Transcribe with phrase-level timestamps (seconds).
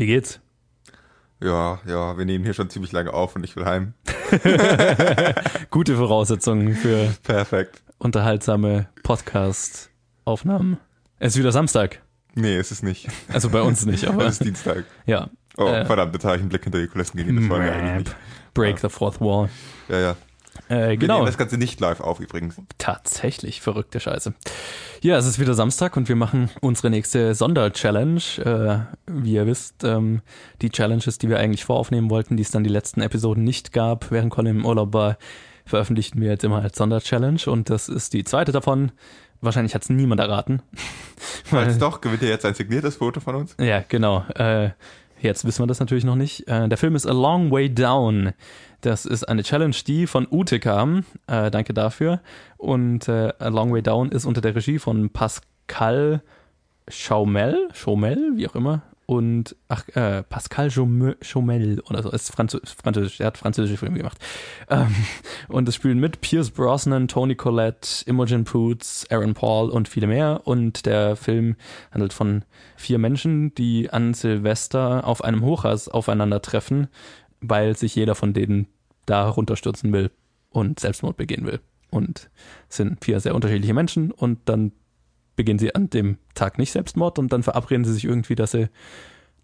[0.00, 0.40] Wie geht's?
[1.40, 3.92] Ja, ja, wir nehmen hier schon ziemlich lange auf und ich will heim.
[5.70, 7.82] Gute Voraussetzungen für Perfekt.
[7.98, 10.78] unterhaltsame Podcast-Aufnahmen.
[11.18, 12.00] Es ist wieder Samstag.
[12.34, 13.08] Nee, ist es nicht.
[13.30, 14.86] Also bei uns nicht, aber Es ist Dienstag.
[15.04, 15.28] ja.
[15.58, 17.18] Oh, Äh, verdammt, jetzt habe ich einen Blick hinter die Kulissen.
[17.18, 18.14] Das wollen wir eigentlich.
[18.54, 19.50] Break the fourth wall.
[19.90, 20.16] Ja, ja.
[20.68, 21.14] Äh, Wir genau.
[21.16, 22.56] nehmen das Ganze nicht live auf übrigens.
[22.78, 24.34] Tatsächlich verrückte Scheiße.
[25.00, 28.20] Ja, es ist wieder Samstag und wir machen unsere nächste Sonder-Challenge.
[28.38, 30.22] Äh, wie ihr wisst, ähm,
[30.62, 34.10] die Challenges, die wir eigentlich voraufnehmen wollten, die es dann die letzten Episoden nicht gab,
[34.10, 35.16] während Colin im Urlaub war,
[35.64, 38.92] veröffentlichten wir jetzt immer als Sonder-Challenge und das ist die zweite davon.
[39.40, 40.60] Wahrscheinlich hat es niemand erraten.
[41.44, 43.56] Falls doch, gewinnt ihr jetzt ein signiertes Foto von uns?
[43.58, 44.24] Ja, genau.
[44.34, 44.70] Äh,
[45.20, 46.46] jetzt wissen wir das natürlich noch nicht.
[46.46, 48.32] Äh, der Film ist A Long Way Down.
[48.80, 51.04] Das ist eine Challenge, die von Ute kam.
[51.26, 52.20] Äh, danke dafür.
[52.56, 56.22] Und äh, A Long Way Down ist unter der Regie von Pascal
[56.88, 58.82] Chaumel, Chaumel, wie auch immer.
[59.10, 61.16] Und ach, äh, Pascal Chaumel
[61.90, 62.10] oder so.
[62.10, 64.18] Ist Franzö Französisch, er hat französische Filme gemacht.
[64.72, 64.94] Ähm,
[65.48, 70.42] und es spielen mit Pierce Brosnan, Tony Collette, Imogen Poots, Aaron Paul und viele mehr.
[70.44, 71.56] Und der Film
[71.90, 72.44] handelt von
[72.76, 76.86] vier Menschen, die an Silvester auf einem Hochhaus aufeinandertreffen,
[77.40, 78.66] weil sich jeder von denen
[79.06, 80.10] da runterstürzen will
[80.50, 81.60] und Selbstmord begehen will.
[81.90, 82.30] Und
[82.68, 84.72] es sind vier sehr unterschiedliche Menschen und dann
[85.36, 88.68] beginnen sie an dem Tag nicht Selbstmord und dann verabreden sie sich irgendwie, dass sie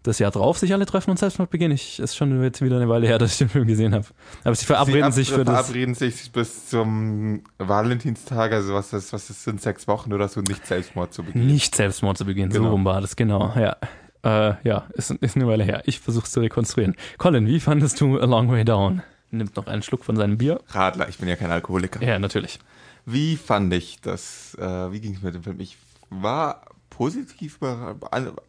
[0.03, 1.71] das Jahr drauf sich alle treffen und Selbstmord begehen.
[1.71, 4.05] Ich ist schon jetzt wieder eine Weile her, dass ich den Film gesehen habe.
[4.45, 5.65] Aber sie verabreden Sie sich für das.
[5.67, 10.39] verabreden sich bis zum Valentinstag, also was das, was das sind, sechs Wochen oder so,
[10.41, 11.47] nicht Selbstmord zu begehen.
[11.47, 12.71] Nicht Selbstmord zu begehen, so Genau.
[12.71, 13.75] rum war das, genau, ja.
[14.23, 15.83] Äh, ja, ist, ist eine Weile her.
[15.85, 16.95] Ich versuche es zu rekonstruieren.
[17.17, 19.03] Colin, wie fandest du A Long Way Down?
[19.31, 20.59] Nimmt noch einen Schluck von seinem Bier.
[20.69, 22.01] Radler, ich bin ja kein Alkoholiker.
[22.01, 22.59] Ja, natürlich.
[23.05, 24.55] Wie fand ich das?
[24.59, 25.59] Äh, wie ging es mit dem Film?
[25.59, 25.77] Ich
[26.09, 27.59] war positiv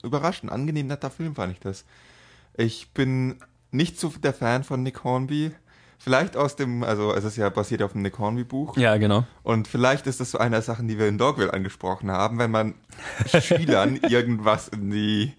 [0.02, 0.44] überrascht.
[0.44, 1.84] Ein angenehm netter Film fand ich das.
[2.56, 3.36] Ich bin
[3.70, 5.52] nicht so der Fan von Nick Hornby.
[6.00, 8.76] Vielleicht aus dem, also es ist ja basiert auf dem Nick Hornby Buch.
[8.76, 9.24] Ja, genau.
[9.42, 12.52] Und vielleicht ist das so eine der Sachen, die wir in Dogville angesprochen haben, wenn
[12.52, 12.74] man
[13.40, 15.34] Schülern irgendwas in die,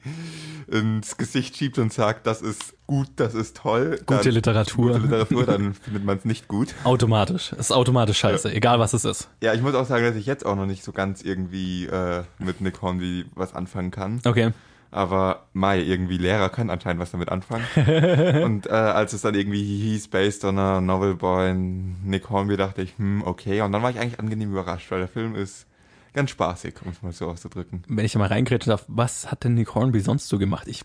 [0.68, 4.02] ins Gesicht schiebt und sagt, das ist gut, das ist toll.
[4.06, 4.92] Gute dann, Literatur.
[4.94, 6.76] Gute Literatur, dann findet man es nicht gut.
[6.84, 7.53] Automatisch.
[7.53, 9.30] Es ist automatisch scheiße, egal was es ist.
[9.41, 12.24] Ja, ich muss auch sagen, dass ich jetzt auch noch nicht so ganz irgendwie äh,
[12.38, 14.22] mit Nick Hornby was anfangen kann.
[14.26, 14.52] Okay.
[14.91, 17.63] Aber Mai, irgendwie Lehrer können anscheinend was damit anfangen.
[18.44, 22.81] und äh, als es dann irgendwie hieß, based on a novel by Nick Hornby, dachte
[22.81, 23.61] ich, hm, okay.
[23.61, 25.67] Und dann war ich eigentlich angenehm überrascht, weil der Film ist
[26.13, 27.83] ganz spaßig, um es mal so auszudrücken.
[27.88, 30.67] Wenn ich mal reingrätschen darf, was hat denn Nick Hornby sonst so gemacht?
[30.67, 30.81] Ich,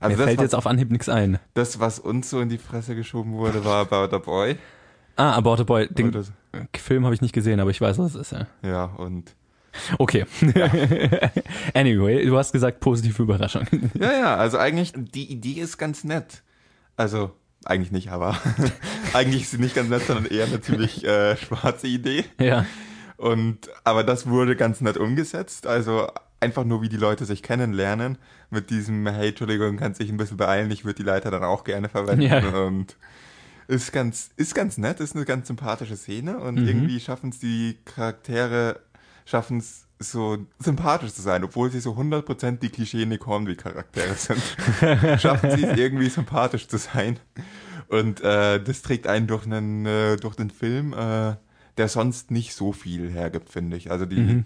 [0.00, 1.38] Also mir das, fällt was, jetzt auf Anhieb nichts ein.
[1.54, 4.56] das, was uns so in die Fresse geschoben wurde, war About a Boy.
[5.14, 5.88] Ah, About a Boy.
[5.88, 6.12] Den.
[6.76, 8.32] Film habe ich nicht gesehen, aber ich weiß, was es ist.
[8.32, 8.46] Ja.
[8.62, 9.34] Ja, und
[9.98, 10.24] Okay.
[11.74, 13.66] anyway, du hast gesagt, positive Überraschung.
[13.98, 16.42] Ja, ja, also eigentlich, die Idee ist ganz nett.
[16.96, 17.32] Also,
[17.64, 18.36] eigentlich nicht, aber
[19.12, 22.24] eigentlich ist sie nicht ganz nett, sondern eher eine ziemlich äh, schwarze Idee.
[22.40, 22.66] ja.
[23.16, 25.66] Und, aber das wurde ganz nett umgesetzt.
[25.66, 26.06] Also
[26.38, 28.16] einfach nur, wie die Leute sich kennenlernen.
[28.48, 31.64] Mit diesem, hey, Entschuldigung, kannst dich ein bisschen beeilen, ich würde die Leiter dann auch
[31.64, 32.22] gerne verwenden.
[32.22, 32.38] Ja.
[32.38, 32.96] Und
[33.66, 36.38] ist ganz, ist ganz nett, ist eine ganz sympathische Szene.
[36.38, 36.68] Und Mhm.
[36.68, 38.78] irgendwie schaffen es die Charaktere,
[39.28, 44.14] schaffen es so sympathisch zu sein, obwohl sie so 100% die Klischee Nick Hornby Charaktere
[44.14, 44.40] sind.
[45.20, 47.18] schaffen sie es irgendwie sympathisch zu sein.
[47.88, 51.34] Und äh, das trägt einen durch einen, äh, durch den Film, äh,
[51.76, 53.90] der sonst nicht so viel hergibt, finde ich.
[53.90, 54.44] Also die, Mhm.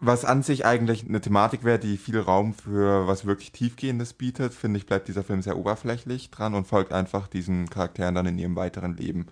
[0.00, 4.54] was an sich eigentlich eine Thematik wäre, die viel Raum für was wirklich Tiefgehendes bietet,
[4.54, 8.38] finde ich, bleibt dieser Film sehr oberflächlich dran und folgt einfach diesen Charakteren dann in
[8.38, 9.26] ihrem weiteren Leben.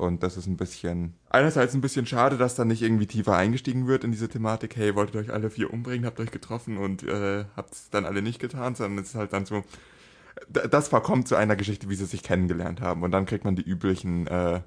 [0.00, 3.86] Und das ist ein bisschen, einerseits ein bisschen schade, dass da nicht irgendwie tiefer eingestiegen
[3.86, 7.02] wird in diese Thematik, hey, wolltet ihr euch alle vier umbringen, habt euch getroffen und
[7.02, 9.62] äh, habt es dann alle nicht getan, sondern es ist halt dann so,
[10.48, 13.02] das verkommt zu einer Geschichte, wie sie sich kennengelernt haben.
[13.02, 14.62] Und dann kriegt man die üblichen äh,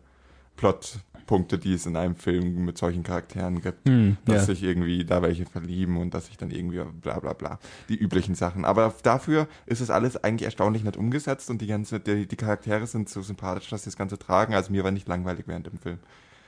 [0.55, 3.87] Plotpunkte, die es in einem Film mit solchen Charakteren gibt.
[3.87, 4.53] Hm, Dass ja.
[4.53, 7.59] sich irgendwie da welche verlieben und dass sich dann irgendwie bla bla bla.
[7.89, 8.65] Die üblichen Sachen.
[8.65, 12.87] Aber dafür ist es alles eigentlich erstaunlich nett umgesetzt und die ganze, die, die Charaktere
[12.87, 14.53] sind so sympathisch, dass sie das Ganze tragen.
[14.53, 15.99] Also mir war nicht langweilig während dem Film.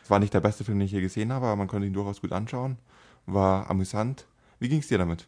[0.04, 1.94] Es war nicht der beste Film, den ich je gesehen habe, aber man konnte ihn
[1.94, 2.78] durchaus gut anschauen.
[3.26, 4.28] War amüsant.
[4.60, 5.28] Wie ging es dir damit?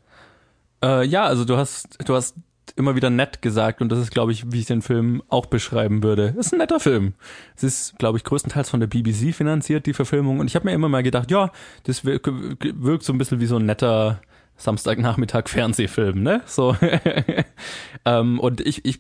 [0.84, 2.36] Äh, ja, also du hast, du hast
[2.76, 6.04] immer wieder nett gesagt und das ist, glaube ich, wie ich den Film auch beschreiben
[6.04, 6.34] würde.
[6.38, 7.14] Ist ein netter Film.
[7.56, 10.40] Es ist, glaube ich, größtenteils von der BBC finanziert, die Verfilmung.
[10.40, 11.52] Und ich habe mir immer mal gedacht, ja,
[11.84, 14.22] das wirkt, so ein bisschen wie so ein netter
[14.58, 16.42] Samstagnachmittag Fernsehfilm, ne?
[16.46, 16.76] So.
[18.06, 19.00] ähm, und ich, ich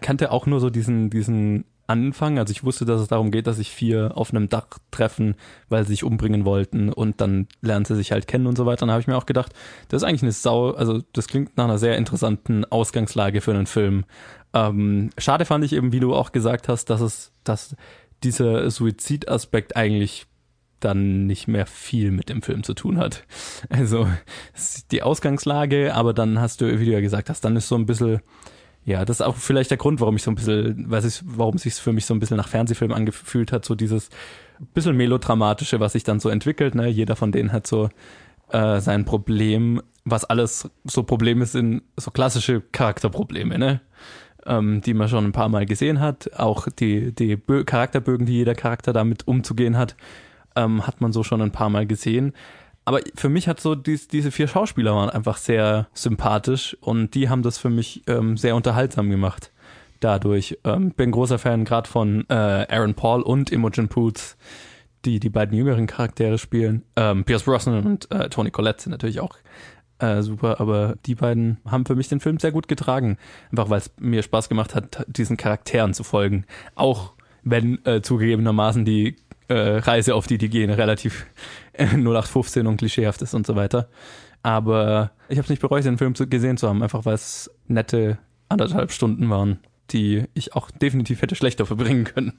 [0.00, 2.38] kannte auch nur so diesen, diesen Anfang.
[2.38, 5.34] Also ich wusste, dass es darum geht, dass sich vier auf einem Dach treffen,
[5.68, 8.80] weil sie sich umbringen wollten und dann lernen sie sich halt kennen und so weiter.
[8.80, 9.52] Dann habe ich mir auch gedacht,
[9.88, 13.66] das ist eigentlich eine Sau, also das klingt nach einer sehr interessanten Ausgangslage für einen
[13.66, 14.04] Film.
[14.52, 17.74] Ähm, schade fand ich eben, wie du auch gesagt hast, dass es, dass
[18.22, 20.26] dieser Suizidaspekt eigentlich
[20.80, 23.24] dann nicht mehr viel mit dem Film zu tun hat.
[23.70, 24.08] Also
[24.90, 27.86] die Ausgangslage, aber dann hast du, wie du ja gesagt hast, dann ist so ein
[27.86, 28.20] bisschen
[28.84, 31.56] ja, das ist auch vielleicht der Grund, warum ich so ein bisschen, weiß ich, warum
[31.56, 34.08] es sich für mich so ein bisschen nach Fernsehfilm angefühlt hat, so dieses
[34.74, 36.88] bisschen melodramatische, was sich dann so entwickelt, ne?
[36.88, 37.90] Jeder von denen hat so
[38.50, 43.80] äh, sein Problem, was alles so Probleme sind, so klassische Charakterprobleme, ne?
[44.46, 46.30] Ähm, die man schon ein paar Mal gesehen hat.
[46.38, 49.96] Auch die, die Bö Charakterbögen, die jeder Charakter damit umzugehen hat,
[50.56, 52.32] ähm, hat man so schon ein paar Mal gesehen.
[52.88, 57.28] Aber für mich hat so dies, diese vier Schauspieler waren einfach sehr sympathisch und die
[57.28, 59.52] haben das für mich ähm, sehr unterhaltsam gemacht.
[60.00, 64.38] Dadurch ähm, bin großer Fan gerade von äh, Aaron Paul und Imogen Poots,
[65.04, 66.82] die die beiden jüngeren Charaktere spielen.
[66.96, 69.36] Ähm, Pierce Brosnan und äh, Tony Collette sind natürlich auch
[69.98, 73.18] äh, super, aber die beiden haben für mich den Film sehr gut getragen.
[73.50, 76.46] Einfach weil es mir Spaß gemacht hat, diesen Charakteren zu folgen.
[76.74, 77.12] Auch
[77.42, 79.16] wenn äh, zugegebenermaßen die
[79.48, 81.26] äh, Reise, auf die die gehen, relativ
[81.94, 83.88] 0815 und klischeehaft ist und so weiter.
[84.42, 87.50] Aber ich habe es nicht bereut, den Film zu, gesehen zu haben, einfach weil es
[87.66, 89.58] nette anderthalb Stunden waren,
[89.90, 92.38] die ich auch definitiv hätte schlechter verbringen können.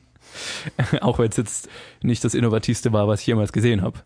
[1.02, 1.70] auch wenn es jetzt
[2.02, 4.00] nicht das Innovativste war, was ich jemals gesehen habe.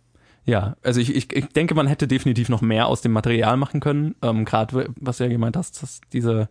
[0.46, 3.80] Ja, also ich, ich, ich denke, man hätte definitiv noch mehr aus dem Material machen
[3.80, 4.16] können.
[4.22, 6.50] Ähm, Gerade was du ja gemeint hast, dass diese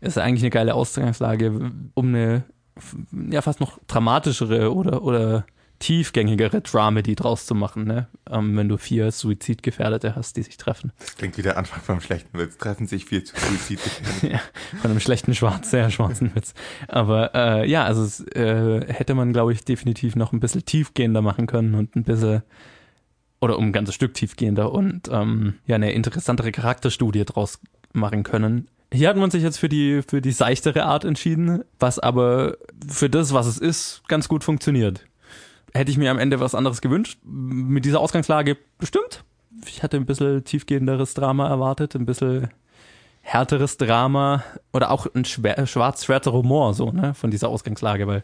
[0.00, 2.44] ist eigentlich eine geile Ausgangslage, um eine
[3.30, 5.46] ja fast noch dramatischere oder oder
[5.78, 8.08] tiefgängigere Dramedy draus zu machen, ne?
[8.30, 10.92] Ähm, wenn du vier Suizidgefährdete hast, die sich treffen.
[10.98, 12.56] Das klingt wie der Anfang vom schlechten Witz.
[12.56, 14.26] Treffen sich vier Suizidgefährdete.
[14.32, 14.40] ja,
[14.80, 16.54] von einem schlechten Schwarz, sehr schwarzen Witz.
[16.88, 21.22] Aber äh, ja, also es, äh, hätte man, glaube ich, definitiv noch ein bisschen tiefgehender
[21.22, 22.42] machen können und ein bisschen
[23.40, 27.60] oder um ein ganzes Stück tiefgehender und ähm, ja eine interessantere Charakterstudie draus
[27.92, 28.68] machen können.
[28.92, 32.56] Hier hat man sich jetzt für die, für die seichtere Art entschieden, was aber
[32.88, 35.04] für das, was es ist, ganz gut funktioniert
[35.74, 37.18] hätte ich mir am Ende was anderes gewünscht.
[37.24, 39.24] Mit dieser Ausgangslage bestimmt.
[39.66, 42.48] Ich hatte ein bisschen tiefgehenderes Drama erwartet, ein bisschen
[43.22, 48.22] härteres Drama oder auch ein schwarz-schwarzer Humor so, ne, von dieser Ausgangslage, weil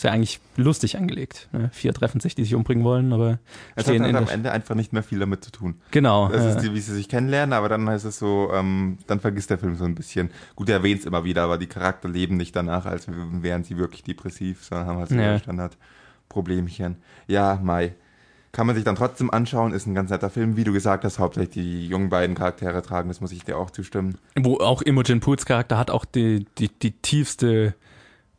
[0.00, 1.48] ist ja eigentlich lustig angelegt.
[1.52, 1.68] Ne?
[1.74, 3.38] Vier treffen sich, die sich umbringen wollen, aber
[3.76, 5.74] es hat halt am Ende einfach nicht mehr viel damit zu tun.
[5.90, 6.28] Genau.
[6.28, 6.50] Das ja.
[6.52, 9.58] ist die, wie sie sich kennenlernen, aber dann heißt es so, ähm, dann vergisst der
[9.58, 10.30] Film so ein bisschen.
[10.56, 13.76] Gut, er erwähnt es immer wieder, aber die Charakter leben nicht danach, als wären sie
[13.76, 15.38] wirklich depressiv, sondern haben halt so ja.
[15.38, 15.76] Standard.
[16.30, 16.96] Problemchen.
[17.26, 17.94] Ja, Mai.
[18.52, 21.18] Kann man sich dann trotzdem anschauen, ist ein ganz netter Film, wie du gesagt hast,
[21.18, 24.18] hauptsächlich die jungen beiden Charaktere tragen, das muss ich dir auch zustimmen.
[24.36, 27.74] Wo auch Imogen Pools Charakter hat auch die, die, die tiefste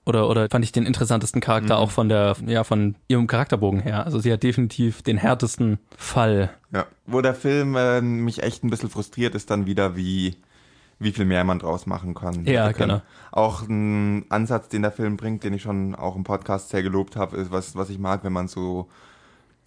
[0.05, 1.81] oder, oder fand ich den interessantesten Charakter mhm.
[1.81, 4.03] auch von der, ja, von ihrem Charakterbogen her.
[4.03, 6.49] Also sie hat definitiv den härtesten Fall.
[6.73, 6.87] Ja.
[7.05, 10.35] Wo der Film äh, mich echt ein bisschen frustriert, ist dann wieder wie,
[11.01, 12.45] wie viel mehr man draus machen kann.
[12.45, 13.01] Ja, genau.
[13.31, 17.15] Auch ein Ansatz, den der Film bringt, den ich schon auch im Podcast sehr gelobt
[17.15, 18.87] habe, ist was, was ich mag, wenn man so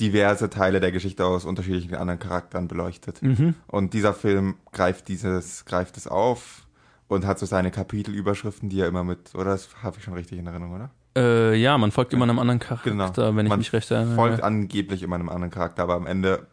[0.01, 3.23] diverse Teile der Geschichte aus unterschiedlichen anderen Charakteren beleuchtet.
[3.23, 3.55] Mhm.
[3.67, 6.67] Und dieser Film greift dieses, greift es auf
[7.09, 10.38] und hat so seine Kapitelüberschriften, die er immer mit, oder das habe ich schon richtig
[10.38, 10.91] in Erinnerung, oder?
[11.17, 13.37] Äh, ja, man folgt immer einem anderen Charakter, genau.
[13.37, 14.17] wenn ich man mich recht erinnere.
[14.17, 16.47] folgt angeblich immer einem anderen Charakter, aber am Ende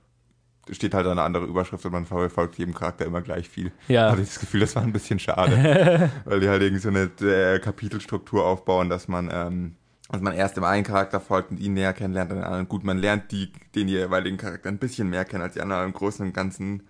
[0.71, 3.71] steht halt eine andere Überschrift und man verfolgt jedem Charakter immer gleich viel.
[3.87, 4.11] Ja.
[4.11, 7.11] Hatte ich das Gefühl, das war ein bisschen schade, weil die halt irgendwie so eine
[7.21, 9.75] äh, Kapitelstruktur aufbauen, dass man ähm,
[10.11, 12.67] dass man erst dem einen Charakter folgt und ihn näher kennenlernt, dann den anderen.
[12.67, 15.85] Gut, man lernt die, den jeweiligen Charakter ein bisschen mehr kennen als die anderen.
[15.85, 16.83] Im Großen und Ganzen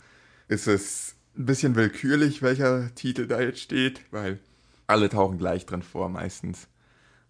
[0.47, 4.39] ist es ein bisschen willkürlich, welcher Titel da jetzt steht, weil
[4.87, 6.67] alle tauchen gleich drin vor meistens.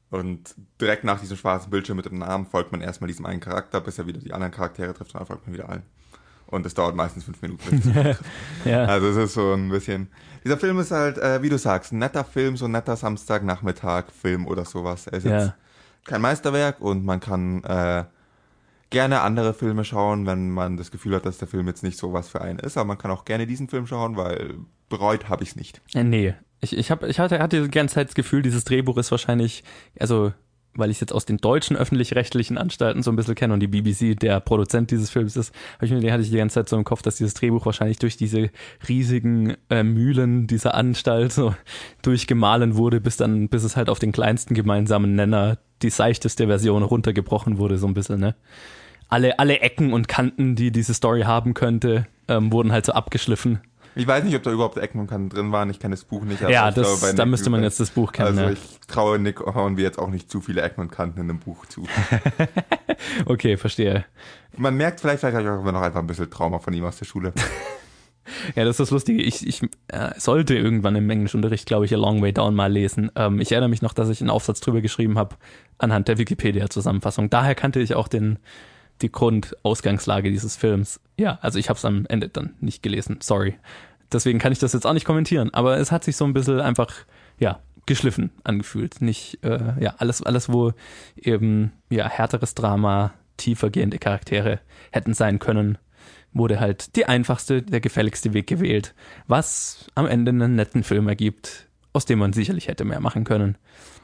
[0.09, 3.81] Und direkt nach diesem schwarzen Bildschirm mit dem Namen folgt man erstmal diesem einen Charakter,
[3.81, 5.83] bis er wieder die anderen Charaktere trifft, und dann folgt man wieder allen
[6.51, 7.93] und es dauert meistens fünf Minuten.
[8.65, 8.85] ja.
[8.85, 10.09] Also es ist so ein bisschen.
[10.43, 14.47] Dieser Film ist halt, äh, wie du sagst, ein netter Film, so ein netter Samstagnachmittag-Film
[14.47, 15.07] oder sowas.
[15.07, 15.39] Er ist ja.
[15.39, 15.53] jetzt
[16.05, 18.03] kein Meisterwerk und man kann äh,
[18.89, 22.13] gerne andere Filme schauen, wenn man das Gefühl hat, dass der Film jetzt nicht so
[22.13, 22.77] was für einen ist.
[22.77, 24.55] Aber man kann auch gerne diesen Film schauen, weil
[24.89, 25.81] bereut habe ich es nicht.
[25.93, 26.33] Äh, nee.
[26.59, 29.63] Ich, ich, hab, ich hatte, hatte die ganze Zeit das Gefühl, dieses Drehbuch ist wahrscheinlich,
[29.99, 30.31] also
[30.73, 33.67] weil ich es jetzt aus den deutschen öffentlich-rechtlichen Anstalten so ein bisschen kenne und die
[33.67, 36.77] BBC der Produzent dieses Films ist, habe ich mir, hatte ich die ganze Zeit so
[36.77, 38.49] im Kopf, dass dieses Drehbuch wahrscheinlich durch diese
[38.87, 41.55] riesigen äh, Mühlen dieser Anstalt so
[42.01, 46.83] durchgemahlen wurde, bis dann, bis es halt auf den kleinsten gemeinsamen Nenner die seichteste Version
[46.83, 48.35] runtergebrochen wurde, so ein bisschen, ne?
[49.09, 53.59] Alle, alle Ecken und Kanten, die diese Story haben könnte, ähm, wurden halt so abgeschliffen
[53.95, 55.69] Ich weiß nicht, ob da überhaupt Eckmann drin waren.
[55.69, 56.41] Ich kenne das Buch nicht.
[56.41, 58.39] ja, das, glaube, da müsste man jetzt das Buch kennen.
[58.39, 61.85] Also ich traue Nick Hornby jetzt auch nicht zu viele Eckmann-Kanten in dem Buch zu.
[63.25, 64.05] okay, verstehe.
[64.55, 67.05] Man merkt vielleicht, vielleicht auch immer noch einfach ein bisschen Trauma von ihm aus der
[67.05, 67.33] Schule.
[68.55, 69.21] Ja, das ist das Lustige.
[69.21, 73.11] Ich, ich äh, sollte irgendwann im Englischunterricht, glaube ich, A Long Way Down mal lesen.
[73.15, 75.35] Ähm, ich erinnere mich noch, dass ich einen Aufsatz drüber geschrieben habe
[75.79, 77.29] anhand der Wikipedia-Zusammenfassung.
[77.29, 78.37] Daher kannte ich auch den,
[79.01, 80.99] die Grundausgangslage dieses Films.
[81.17, 83.19] Ja, also ich habe es am Ende dann nicht gelesen.
[83.21, 83.55] Sorry.
[84.11, 85.53] Deswegen kann ich das jetzt auch nicht kommentieren.
[85.53, 86.93] Aber es hat sich so ein bisschen einfach,
[87.39, 89.01] ja, geschliffen angefühlt.
[89.01, 90.73] Nicht, äh, ja, alles, alles, wo
[91.15, 94.59] eben, ja, härteres Drama, tiefergehende Charaktere
[94.91, 95.77] hätten sein können
[96.33, 98.93] wurde halt die einfachste, der gefälligste Weg gewählt,
[99.27, 103.57] was am Ende einen netten Film ergibt, aus dem man sicherlich hätte mehr machen können.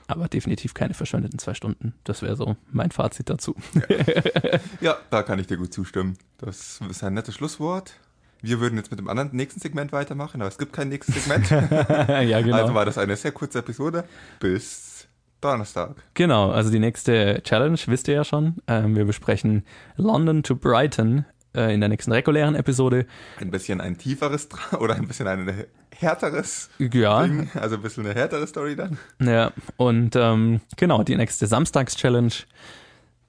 [0.07, 1.93] Aber definitiv keine verschwendeten zwei Stunden.
[2.05, 3.55] Das wäre so mein Fazit dazu.
[3.89, 4.59] Ja.
[4.81, 6.17] ja, da kann ich dir gut zustimmen.
[6.37, 7.93] Das ist ein nettes Schlusswort.
[8.41, 11.49] Wir würden jetzt mit dem anderen nächsten Segment weitermachen, aber es gibt kein nächstes Segment.
[11.49, 12.55] ja, genau.
[12.55, 14.05] Also war das eine sehr kurze Episode.
[14.39, 15.07] Bis
[15.41, 15.95] Donnerstag.
[16.13, 18.55] Genau, also die nächste Challenge wisst ihr ja schon.
[18.67, 19.63] Ähm, wir besprechen
[19.95, 23.05] London to Brighton äh, in der nächsten regulären Episode.
[23.39, 24.49] Ein bisschen ein tieferes
[24.79, 27.23] oder ein bisschen ein härteres ja.
[27.23, 28.97] Ding, also ein bisschen eine härtere Story dann.
[29.21, 32.33] Ja, und ähm, genau, die nächste Samstags-Challenge,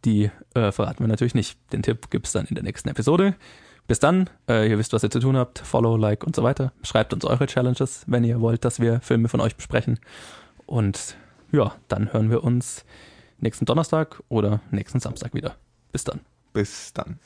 [0.04, 1.58] die äh, verraten wir natürlich nicht.
[1.72, 3.34] Den Tipp gibt es dann in der nächsten Episode.
[3.87, 5.60] Bis dann, äh, ihr wisst, was ihr zu tun habt.
[5.60, 6.72] Follow, Like und so weiter.
[6.82, 9.98] Schreibt uns eure Challenges, wenn ihr wollt, dass wir Filme von euch besprechen.
[10.66, 11.16] Und
[11.52, 12.84] ja, dann hören wir uns
[13.38, 15.56] nächsten Donnerstag oder nächsten Samstag wieder.
[15.90, 16.20] Bis dann.
[16.58, 17.20] Bis dann.